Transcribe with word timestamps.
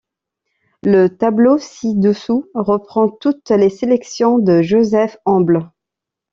Le 0.81 1.09
tableau 1.15 1.59
ci-dessous 1.59 2.49
reprend 2.55 3.07
toutes 3.07 3.51
les 3.51 3.69
sélections 3.69 4.39
de 4.39 4.63
Joseph 4.63 5.15
Homble. 5.25 5.69